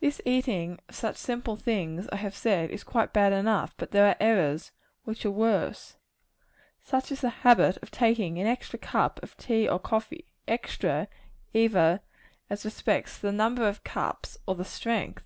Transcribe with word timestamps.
This 0.00 0.20
eating 0.26 0.80
of 0.90 0.94
such 0.94 1.16
simple 1.16 1.56
things, 1.56 2.06
I 2.12 2.16
have 2.16 2.34
said, 2.36 2.70
is 2.70 2.84
quite 2.84 3.14
bad 3.14 3.32
enough; 3.32 3.72
but 3.78 3.90
there 3.90 4.04
are 4.06 4.16
errors 4.20 4.70
which 5.04 5.24
are 5.24 5.30
worse. 5.30 5.96
Such 6.84 7.10
is 7.10 7.22
the 7.22 7.30
habit 7.40 7.78
of 7.78 7.90
taking 7.90 8.38
an 8.38 8.46
extra 8.46 8.78
cup 8.78 9.18
of 9.22 9.34
tea 9.38 9.66
or 9.66 9.78
coffee 9.78 10.26
extra, 10.46 11.08
either 11.54 12.00
as 12.50 12.66
respects 12.66 13.18
the 13.18 13.32
number 13.32 13.66
of 13.66 13.82
cups 13.82 14.36
or 14.46 14.56
the 14.56 14.64
strength. 14.66 15.24